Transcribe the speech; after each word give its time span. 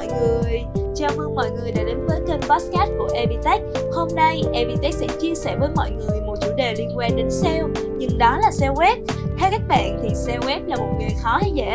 mọi 0.00 0.08
người 0.20 0.62
Chào 0.94 1.10
mừng 1.16 1.34
mọi 1.34 1.50
người 1.50 1.72
đã 1.72 1.82
đến 1.82 2.06
với 2.06 2.20
kênh 2.26 2.40
podcast 2.40 2.90
của 2.98 3.08
Evitech 3.14 3.62
Hôm 3.92 4.08
nay 4.14 4.42
Evitech 4.52 4.94
sẽ 4.94 5.06
chia 5.20 5.34
sẻ 5.34 5.56
với 5.60 5.68
mọi 5.76 5.90
người 5.90 6.20
một 6.26 6.34
chủ 6.40 6.48
đề 6.56 6.74
liên 6.78 6.90
quan 6.96 7.16
đến 7.16 7.30
SEO 7.30 7.68
Nhưng 7.98 8.18
đó 8.18 8.38
là 8.42 8.50
SEO 8.50 8.74
web 8.74 8.96
Theo 9.38 9.50
các 9.50 9.60
bạn 9.68 9.98
thì 10.02 10.08
SEO 10.14 10.40
web 10.40 10.66
là 10.66 10.76
một 10.76 10.96
nghề 10.98 11.08
khó 11.22 11.38
hay 11.42 11.50
dễ? 11.54 11.74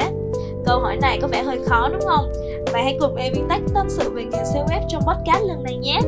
Câu 0.66 0.80
hỏi 0.80 0.98
này 1.02 1.20
có 1.22 1.28
vẻ 1.28 1.44
hơi 1.44 1.60
khó 1.66 1.90
đúng 1.90 2.02
không? 2.02 2.34
Vậy 2.72 2.84
hãy 2.84 2.98
cùng 3.00 3.16
Evitech 3.16 3.62
tâm 3.74 3.90
sự 3.90 4.10
về 4.10 4.24
nghề 4.24 4.46
SEO 4.54 4.66
web 4.66 4.82
trong 4.90 5.02
podcast 5.08 5.44
lần 5.44 5.64
này 5.64 5.78
nhé 5.78 6.00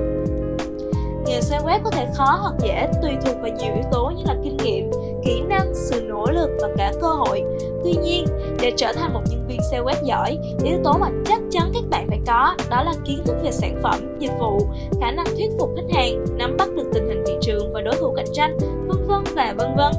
Nghề 1.25 1.41
SEO 1.41 1.61
web 1.61 1.79
có 1.83 1.89
thể 1.89 2.07
khó 2.15 2.39
hoặc 2.41 2.53
dễ 2.59 2.87
tùy 3.01 3.11
thuộc 3.25 3.35
vào 3.41 3.51
nhiều 3.57 3.73
yếu 3.73 3.83
tố 3.91 4.11
như 4.17 4.23
là 4.27 4.35
kinh 4.43 4.57
nghiệm, 4.57 4.91
kỹ 5.25 5.41
năng, 5.41 5.75
sự 5.75 6.01
nỗ 6.07 6.25
lực 6.31 6.49
và 6.61 6.67
cả 6.77 6.91
cơ 7.01 7.07
hội. 7.07 7.43
Tuy 7.83 7.93
nhiên, 8.03 8.25
để 8.61 8.71
trở 8.77 8.93
thành 8.93 9.13
một 9.13 9.21
viên 9.57 9.63
SEO 9.71 9.85
web 9.85 10.03
giỏi, 10.03 10.37
yếu 10.63 10.77
tố 10.83 10.93
mà 10.99 11.07
chắc 11.25 11.41
chắn 11.51 11.71
các 11.73 11.83
bạn 11.89 12.07
phải 12.09 12.19
có 12.27 12.55
đó 12.69 12.83
là 12.83 12.93
kiến 13.05 13.19
thức 13.25 13.35
về 13.43 13.51
sản 13.51 13.79
phẩm, 13.83 14.17
dịch 14.19 14.31
vụ, 14.39 14.59
khả 15.01 15.11
năng 15.11 15.25
thuyết 15.25 15.49
phục 15.59 15.69
khách 15.75 15.95
hàng, 15.95 16.25
nắm 16.37 16.57
bắt 16.57 16.67
được 16.75 16.89
tình 16.93 17.07
hình 17.07 17.23
thị 17.27 17.33
trường 17.41 17.71
và 17.73 17.81
đối 17.81 17.95
thủ 17.95 18.13
cạnh 18.15 18.33
tranh, 18.33 18.57
vân 18.87 19.07
vân 19.07 19.23
và 19.35 19.53
vân 19.57 19.75
vân. 19.77 19.93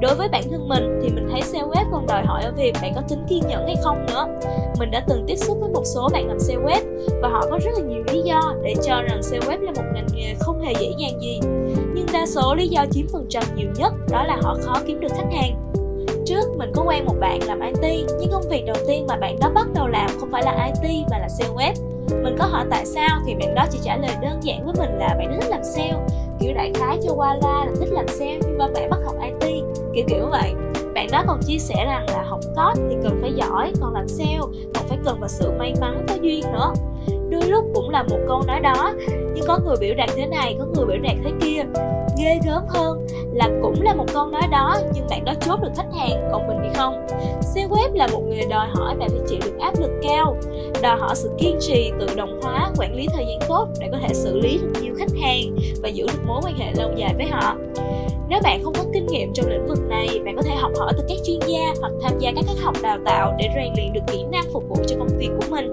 Đối 0.00 0.14
với 0.14 0.28
bản 0.28 0.42
thân 0.50 0.68
mình 0.68 1.00
thì 1.02 1.08
mình 1.08 1.28
thấy 1.32 1.42
SEO 1.42 1.68
web 1.68 1.84
còn 1.92 2.06
đòi 2.06 2.22
hỏi 2.24 2.42
ở 2.42 2.52
việc 2.56 2.74
bạn 2.82 2.92
có 2.94 3.02
tính 3.08 3.18
kiên 3.28 3.42
nhẫn 3.48 3.66
hay 3.66 3.76
không 3.82 4.06
nữa. 4.06 4.26
Mình 4.78 4.90
đã 4.90 5.04
từng 5.08 5.24
tiếp 5.26 5.36
xúc 5.36 5.58
với 5.60 5.70
một 5.70 5.82
số 5.84 6.08
bạn 6.12 6.28
làm 6.28 6.38
SEO 6.40 6.60
web 6.60 6.80
và 7.22 7.28
họ 7.28 7.46
có 7.50 7.58
rất 7.64 7.70
là 7.78 7.84
nhiều 7.86 8.02
lý 8.12 8.22
do 8.22 8.54
để 8.62 8.74
cho 8.82 9.02
rằng 9.02 9.22
SEO 9.22 9.40
web 9.40 9.60
là 9.60 9.72
một 9.76 9.84
ngành 9.94 10.06
nghề 10.14 10.34
không 10.40 10.60
hề 10.60 10.72
dễ 10.80 10.92
dàng 10.98 11.20
gì. 11.20 11.40
Nhưng 11.94 12.06
đa 12.12 12.26
số 12.26 12.54
lý 12.54 12.68
do 12.68 12.84
chiếm 12.90 13.06
phần 13.12 13.26
trăm 13.28 13.42
nhiều 13.56 13.68
nhất 13.78 13.92
đó 14.10 14.24
là 14.24 14.38
họ 14.42 14.56
khó 14.62 14.74
kiếm 14.86 15.00
được 15.00 15.12
khách 15.16 15.32
hàng 15.32 15.85
trước 16.26 16.56
mình 16.56 16.72
có 16.74 16.82
quen 16.86 17.04
một 17.04 17.14
bạn 17.20 17.42
làm 17.42 17.60
IT 17.60 18.06
nhưng 18.20 18.30
công 18.32 18.48
việc 18.50 18.64
đầu 18.66 18.76
tiên 18.88 19.06
mà 19.08 19.16
bạn 19.16 19.36
đó 19.40 19.50
bắt 19.54 19.66
đầu 19.74 19.88
làm 19.88 20.10
không 20.20 20.30
phải 20.32 20.42
là 20.42 20.70
IT 20.82 21.06
mà 21.10 21.18
là 21.18 21.28
SEO 21.28 21.54
web. 21.54 21.72
Mình 22.22 22.36
có 22.38 22.46
hỏi 22.46 22.64
tại 22.70 22.86
sao 22.86 23.20
thì 23.26 23.34
bạn 23.34 23.54
đó 23.54 23.66
chỉ 23.70 23.78
trả 23.82 23.96
lời 23.96 24.16
đơn 24.22 24.40
giản 24.42 24.64
với 24.64 24.74
mình 24.78 24.98
là 24.98 25.14
bạn 25.18 25.38
thích 25.40 25.48
làm 25.48 25.64
sale. 25.64 25.96
Kiểu 26.40 26.54
đại 26.54 26.72
khái 26.74 26.98
cho 27.04 27.12
qua 27.14 27.34
la 27.42 27.64
là 27.64 27.72
thích 27.80 27.92
làm 27.92 28.08
sale 28.08 28.38
nhưng 28.42 28.58
mà 28.58 28.66
bạn 28.74 28.90
bắt 28.90 28.98
học 29.04 29.14
IT 29.22 29.62
kiểu 29.94 30.04
kiểu 30.08 30.26
vậy. 30.30 30.54
Bạn 30.94 31.08
đó 31.12 31.24
còn 31.26 31.40
chia 31.46 31.58
sẻ 31.58 31.84
rằng 31.86 32.06
là 32.08 32.22
học 32.22 32.40
code 32.44 32.86
thì 32.88 32.96
cần 33.02 33.18
phải 33.22 33.32
giỏi, 33.32 33.72
còn 33.80 33.94
làm 33.94 34.08
sale 34.08 34.38
còn 34.74 34.84
phải 34.88 34.98
cần 35.04 35.20
vào 35.20 35.28
sự 35.28 35.50
may 35.58 35.74
mắn 35.80 36.06
có 36.08 36.14
duyên 36.14 36.44
nữa. 36.52 36.72
Đôi 37.30 37.42
lúc 37.46 37.64
là 37.96 38.02
một 38.02 38.18
câu 38.28 38.42
nói 38.46 38.60
đó. 38.60 38.92
Nhưng 39.34 39.44
có 39.46 39.58
người 39.64 39.76
biểu 39.80 39.94
đạt 39.94 40.10
thế 40.16 40.26
này 40.26 40.56
có 40.58 40.64
người 40.64 40.86
biểu 40.86 40.98
đạt 41.02 41.16
thế 41.24 41.30
kia. 41.40 41.62
Ghê 42.18 42.38
gớm 42.46 42.62
hơn 42.68 43.06
là 43.32 43.48
cũng 43.62 43.82
là 43.82 43.94
một 43.94 44.04
câu 44.12 44.26
nói 44.26 44.42
đó 44.50 44.76
nhưng 44.94 45.06
bạn 45.10 45.24
đó 45.24 45.32
chốt 45.40 45.60
được 45.62 45.70
khách 45.76 45.94
hàng 45.98 46.28
còn 46.32 46.46
mình 46.46 46.56
thì 46.62 46.68
không. 46.74 47.06
SEO 47.40 47.68
web 47.68 47.94
là 47.94 48.06
một 48.12 48.22
nghề 48.28 48.46
đòi 48.50 48.66
hỏi 48.74 48.96
bạn 48.98 49.08
phải 49.08 49.20
chịu 49.28 49.38
được 49.44 49.58
áp 49.60 49.74
lực 49.80 49.90
cao 50.02 50.36
đòi 50.82 50.98
hỏi 50.98 51.14
sự 51.14 51.30
kiên 51.38 51.56
trì 51.60 51.92
tự 52.00 52.06
động 52.16 52.40
hóa 52.42 52.70
quản 52.76 52.94
lý 52.94 53.06
thời 53.14 53.24
gian 53.28 53.38
tốt 53.48 53.68
để 53.80 53.88
có 53.92 53.98
thể 54.02 54.14
xử 54.14 54.40
lý 54.40 54.58
được 54.58 54.82
nhiều 54.82 54.94
khách 54.98 55.20
hàng 55.22 55.56
và 55.82 55.88
giữ 55.88 56.06
được 56.06 56.26
mối 56.26 56.40
quan 56.44 56.54
hệ 56.58 56.72
lâu 56.76 56.90
dài 56.96 57.14
với 57.16 57.26
họ. 57.26 57.56
Nếu 58.28 58.40
bạn 58.42 58.64
không 58.64 58.72
có 58.74 58.84
kinh 58.92 59.06
nghiệm 59.06 59.32
trong 59.34 59.46
lĩnh 59.50 59.66
vực 59.66 59.78
này, 59.88 60.20
bạn 60.24 60.36
có 60.36 60.42
thể 60.42 60.54
học 60.54 60.72
hỏi 60.78 60.92
từ 60.96 61.04
các 61.08 61.18
chuyên 61.26 61.38
gia 61.46 61.74
hoặc 61.80 61.92
tham 62.02 62.18
gia 62.18 62.32
các 62.36 62.44
khóa 62.46 62.64
học 62.64 62.74
đào 62.82 62.98
tạo 63.04 63.34
để 63.38 63.48
rèn 63.54 63.72
luyện 63.76 63.92
được 63.92 64.00
kỹ 64.06 64.24
năng 64.32 64.44
phục 64.52 64.68
vụ 64.68 64.76
cho 64.86 64.96
công 64.98 65.18
việc 65.18 65.30
của 65.40 65.46
mình. 65.50 65.72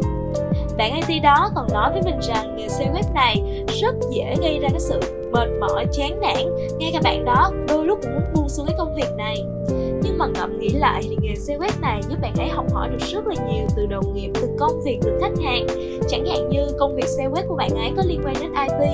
Bạn 0.77 1.01
IT 1.07 1.23
đó 1.23 1.49
còn 1.55 1.67
nói 1.73 1.91
với 1.91 2.01
mình 2.05 2.19
rằng 2.21 2.55
nghề 2.55 2.69
SEO 2.69 2.93
web 2.93 3.13
này 3.13 3.63
rất 3.67 3.95
dễ 4.15 4.35
gây 4.41 4.59
ra 4.59 4.69
cái 4.69 4.79
sự 4.79 4.99
mệt 5.31 5.47
mỏi, 5.59 5.85
chán 5.91 6.19
nản. 6.21 6.55
Ngay 6.77 6.91
cả 6.93 7.01
bạn 7.03 7.25
đó 7.25 7.51
đôi 7.67 7.85
lúc 7.85 7.99
cũng 8.01 8.13
muốn 8.13 8.23
buông 8.35 8.49
xuống 8.49 8.65
cái 8.65 8.75
công 8.77 8.95
việc 8.95 9.15
này. 9.17 9.35
Nhưng 10.03 10.17
mà 10.17 10.27
ngẫm 10.27 10.59
nghĩ 10.59 10.69
lại 10.69 11.01
thì 11.03 11.17
nghề 11.21 11.35
xây 11.35 11.57
web 11.57 11.81
này 11.81 12.01
giúp 12.09 12.15
bạn 12.21 12.33
ấy 12.37 12.49
học 12.49 12.65
hỏi 12.73 12.89
được 12.89 12.99
rất 12.99 13.27
là 13.27 13.35
nhiều 13.47 13.65
từ 13.75 13.85
đồng 13.85 14.13
nghiệp 14.13 14.29
từ 14.33 14.49
công 14.59 14.81
việc 14.85 14.99
từ 15.01 15.17
khách 15.21 15.43
hàng. 15.43 15.67
Chẳng 16.09 16.25
hạn 16.25 16.49
như 16.49 16.67
công 16.79 16.95
việc 16.95 17.07
xây 17.07 17.25
web 17.25 17.47
của 17.47 17.55
bạn 17.55 17.69
ấy 17.75 17.91
có 17.97 18.03
liên 18.05 18.21
quan 18.25 18.35
đến 18.41 18.51
IT 18.53 18.89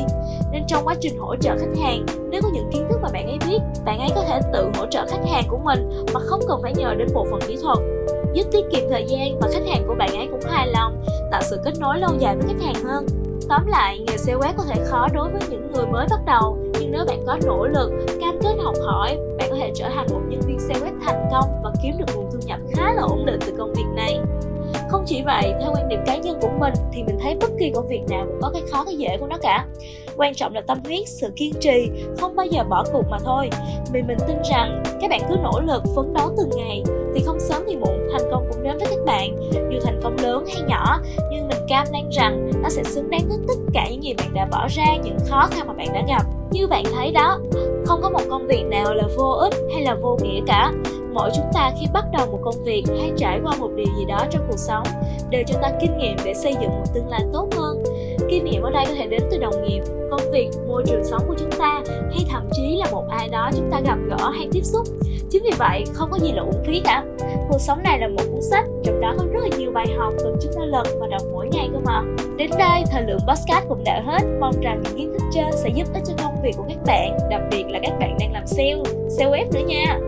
nên 0.51 0.63
trong 0.67 0.85
quá 0.85 0.95
trình 0.99 1.17
hỗ 1.19 1.35
trợ 1.35 1.57
khách 1.59 1.81
hàng 1.81 2.05
nếu 2.29 2.41
có 2.41 2.49
những 2.53 2.69
kiến 2.71 2.87
thức 2.89 2.99
mà 3.01 3.09
bạn 3.13 3.27
ấy 3.27 3.37
biết 3.47 3.59
bạn 3.85 3.99
ấy 3.99 4.09
có 4.15 4.21
thể 4.27 4.39
tự 4.53 4.71
hỗ 4.75 4.85
trợ 4.85 5.05
khách 5.09 5.25
hàng 5.31 5.43
của 5.47 5.59
mình 5.63 5.89
mà 6.13 6.19
không 6.19 6.41
cần 6.47 6.59
phải 6.61 6.73
nhờ 6.73 6.93
đến 6.95 7.07
bộ 7.13 7.25
phận 7.31 7.39
kỹ 7.47 7.57
thuật 7.61 7.77
giúp 8.33 8.43
tiết 8.51 8.65
kiệm 8.71 8.89
thời 8.89 9.05
gian 9.07 9.39
và 9.39 9.47
khách 9.51 9.67
hàng 9.67 9.83
của 9.87 9.95
bạn 9.95 10.09
ấy 10.15 10.27
cũng 10.31 10.51
hài 10.51 10.67
lòng 10.67 11.03
tạo 11.31 11.41
sự 11.41 11.59
kết 11.65 11.73
nối 11.79 11.99
lâu 11.99 12.11
dài 12.19 12.35
với 12.35 12.45
khách 12.47 12.65
hàng 12.65 12.83
hơn 12.83 13.07
Tóm 13.49 13.67
lại, 13.67 13.99
nghề 13.99 14.17
sale 14.17 14.37
web 14.37 14.53
có 14.57 14.63
thể 14.63 14.83
khó 14.85 15.07
đối 15.13 15.29
với 15.29 15.41
những 15.49 15.71
người 15.71 15.85
mới 15.85 16.07
bắt 16.09 16.19
đầu, 16.25 16.57
nhưng 16.79 16.91
nếu 16.91 17.05
bạn 17.05 17.19
có 17.27 17.37
nỗ 17.45 17.67
lực, 17.67 17.91
cam 18.21 18.39
kết 18.41 18.55
học 18.63 18.75
hỏi, 18.85 19.17
bạn 19.37 19.49
có 19.49 19.55
thể 19.55 19.71
trở 19.75 19.89
thành 19.89 20.07
một 20.11 20.21
nhân 20.29 20.41
viên 20.47 20.59
sale 20.59 20.79
web 20.79 20.99
thành 21.05 21.29
công 21.31 21.61
và 21.63 21.71
kiếm 21.83 21.97
được 21.97 22.05
nguồn 22.15 22.29
thu 22.31 22.39
nhập 22.45 22.59
khá 22.75 22.93
là 22.93 23.01
ổn 23.01 23.25
định 23.25 23.39
từ 23.45 23.53
công 23.57 23.73
việc 23.73 23.85
này. 23.95 24.19
Không 24.89 25.03
chỉ 25.07 25.21
vậy, 25.25 25.53
theo 25.59 25.71
quan 25.75 25.89
điểm 25.89 25.99
cá 26.05 26.17
nhân 26.17 26.37
của 26.41 26.49
mình 26.59 26.73
thì 26.91 27.03
mình 27.03 27.17
thấy 27.21 27.35
bất 27.41 27.49
kỳ 27.59 27.71
công 27.75 27.87
việc 27.87 28.01
nào 28.09 28.25
cũng 28.27 28.41
có 28.41 28.49
cái 28.53 28.61
khó 28.71 28.83
cái 28.85 28.95
dễ 28.95 29.17
của 29.19 29.27
nó 29.27 29.37
cả. 29.41 29.65
Quan 30.17 30.35
trọng 30.35 30.53
là 30.53 30.61
tâm 30.61 30.79
huyết, 30.85 31.07
sự 31.07 31.29
kiên 31.35 31.53
trì, 31.59 31.89
không 32.19 32.35
bao 32.35 32.45
giờ 32.45 32.63
bỏ 32.63 32.83
cuộc 32.93 33.03
mà 33.09 33.17
thôi. 33.25 33.49
Vì 33.93 34.01
mình 34.01 34.17
tin 34.27 34.37
rằng 34.51 34.83
các 35.01 35.09
bạn 35.09 35.21
cứ 35.29 35.35
nỗ 35.43 35.59
lực 35.59 35.83
phấn 35.95 36.13
đấu 36.13 36.31
từng 36.37 36.49
ngày 36.57 36.83
cam 41.85 41.93
đoan 41.93 42.09
rằng 42.11 42.51
nó 42.63 42.69
sẽ 42.69 42.83
xứng 42.83 43.09
đáng 43.09 43.21
với 43.29 43.37
tất 43.47 43.53
cả 43.73 43.87
những 43.89 44.03
gì 44.03 44.13
bạn 44.13 44.33
đã 44.33 44.47
bỏ 44.51 44.67
ra, 44.69 44.85
những 45.03 45.17
khó 45.29 45.47
khăn 45.51 45.67
mà 45.67 45.73
bạn 45.73 45.87
đã 45.93 46.03
gặp. 46.07 46.23
Như 46.51 46.67
bạn 46.67 46.83
thấy 46.95 47.11
đó, 47.11 47.39
không 47.85 48.01
có 48.01 48.09
một 48.09 48.21
công 48.29 48.47
việc 48.47 48.63
nào 48.65 48.93
là 48.93 49.03
vô 49.17 49.29
ích 49.29 49.53
hay 49.73 49.83
là 49.83 49.95
vô 49.95 50.17
nghĩa 50.21 50.41
cả. 50.47 50.73
Mỗi 51.13 51.29
chúng 51.35 51.45
ta 51.53 51.71
khi 51.79 51.85
bắt 51.93 52.05
đầu 52.17 52.27
một 52.31 52.39
công 52.43 52.63
việc 52.63 52.83
hay 52.99 53.11
trải 53.17 53.39
qua 53.43 53.53
một 53.59 53.69
điều 53.75 53.85
gì 53.97 54.05
đó 54.05 54.19
trong 54.31 54.45
cuộc 54.49 54.57
sống 54.57 54.83
đều 55.29 55.43
cho 55.47 55.55
ta 55.61 55.69
kinh 55.81 55.97
nghiệm 55.97 56.15
để 56.25 56.33
xây 56.33 56.53
dựng 56.61 56.69
một 56.69 56.85
tương 56.93 57.07
lai 57.09 57.21
tốt 57.33 57.47
hơn. 57.57 57.83
Kinh 58.29 58.45
nghiệm 58.45 58.61
ở 58.61 58.71
đây 58.71 58.85
có 58.87 58.93
thể 58.93 59.07
đến 59.07 59.21
từ 59.31 59.37
đồng 59.37 59.63
nghiệp 59.63 59.81
công 60.11 60.31
việc 60.31 60.49
môi 60.67 60.83
trường 60.85 61.03
sống 61.03 61.23
của 61.27 61.35
chúng 61.39 61.51
ta 61.59 61.81
hay 62.11 62.25
thậm 62.29 62.49
chí 62.51 62.77
là 62.77 62.85
một 62.91 63.05
ai 63.09 63.27
đó 63.29 63.49
chúng 63.57 63.71
ta 63.71 63.79
gặp 63.85 63.97
gỡ 64.09 64.29
hay 64.29 64.47
tiếp 64.51 64.63
xúc 64.63 64.87
chính 65.31 65.43
vì 65.43 65.51
vậy, 65.57 65.83
không 65.93 66.11
có 66.11 66.19
gì 66.19 66.31
là 66.31 66.41
uổng 66.41 66.63
phí 66.65 66.81
cả 66.85 67.03
cuộc 67.49 67.59
sống 67.59 67.83
này 67.83 67.99
là 67.99 68.07
một 68.07 68.23
cuốn 68.31 68.41
sách, 68.41 68.65
trong 68.83 69.01
đó 69.01 69.15
có 69.17 69.25
rất 69.31 69.39
là 69.41 69.57
nhiều 69.57 69.71
bài 69.71 69.87
học 69.97 70.13
cần 70.19 70.35
chúng 70.41 70.53
ta 70.55 70.65
lật 70.65 70.83
và 70.99 71.07
đọc 71.07 71.21
mỗi 71.31 71.47
ngày 71.51 71.69
cơ 71.73 71.79
mà 71.85 72.03
đến 72.37 72.49
đây, 72.59 72.83
thời 72.91 73.03
lượng 73.03 73.19
podcast 73.27 73.67
cũng 73.69 73.83
đã 73.83 74.01
hết 74.05 74.21
mong 74.39 74.61
rằng 74.61 74.81
những 74.83 74.97
kiến 74.97 75.13
thức 75.13 75.23
trên 75.33 75.51
sẽ 75.51 75.69
giúp 75.69 75.87
ích 75.93 76.03
cho 76.07 76.13
công 76.23 76.41
việc 76.43 76.51
của 76.57 76.65
các 76.69 76.77
bạn, 76.85 77.17
đặc 77.29 77.41
biệt 77.51 77.63
là 77.69 77.79
các 77.83 77.93
bạn 77.99 78.17
đang 78.19 78.33
làm 78.33 78.47
sale 78.47 78.83
sale 79.09 79.31
web 79.31 79.45
nữa 79.53 79.67
nha 79.67 79.99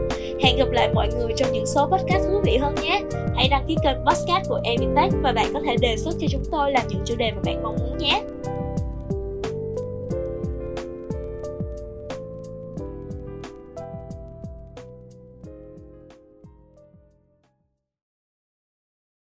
Hẹn 0.43 0.57
gặp 0.57 0.71
lại 0.71 0.89
mọi 0.93 1.09
người 1.17 1.33
trong 1.35 1.51
những 1.51 1.65
số 1.65 1.85
podcast 1.85 2.23
thú 2.23 2.41
vị 2.43 2.57
hơn 2.57 2.75
nhé. 2.75 3.01
Hãy 3.35 3.47
đăng 3.49 3.65
ký 3.67 3.75
kênh 3.83 3.97
podcast 4.05 4.49
của 4.49 4.59
Evitech 4.63 5.13
và 5.21 5.31
bạn 5.31 5.45
có 5.53 5.59
thể 5.65 5.75
đề 5.81 5.97
xuất 5.97 6.15
cho 6.19 6.27
chúng 6.31 6.43
tôi 6.51 6.71
làm 6.71 6.87
những 6.89 7.01
chủ 7.05 7.15
đề 7.15 7.31
mà 7.31 7.41
bạn 7.45 7.63
mong 7.63 7.75
muốn 7.79 7.97
nhé. 7.97 8.21